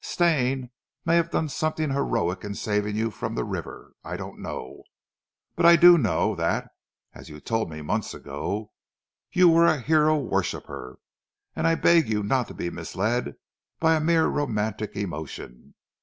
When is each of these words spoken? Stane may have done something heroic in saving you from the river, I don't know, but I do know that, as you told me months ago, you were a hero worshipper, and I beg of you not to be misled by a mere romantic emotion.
Stane 0.03 0.71
may 1.05 1.15
have 1.15 1.29
done 1.29 1.47
something 1.47 1.91
heroic 1.91 2.43
in 2.43 2.55
saving 2.55 2.95
you 2.95 3.11
from 3.11 3.35
the 3.35 3.43
river, 3.43 3.93
I 4.03 4.17
don't 4.17 4.39
know, 4.39 4.81
but 5.55 5.63
I 5.63 5.75
do 5.75 5.95
know 5.95 6.33
that, 6.37 6.71
as 7.13 7.29
you 7.29 7.39
told 7.39 7.69
me 7.69 7.83
months 7.83 8.15
ago, 8.15 8.71
you 9.31 9.47
were 9.47 9.67
a 9.67 9.79
hero 9.79 10.17
worshipper, 10.17 10.97
and 11.55 11.67
I 11.67 11.75
beg 11.75 12.05
of 12.05 12.09
you 12.09 12.23
not 12.23 12.47
to 12.47 12.55
be 12.55 12.71
misled 12.71 13.35
by 13.79 13.93
a 13.95 13.99
mere 14.01 14.25
romantic 14.25 14.95
emotion. 14.95 15.75